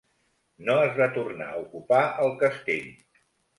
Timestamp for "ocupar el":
1.67-2.35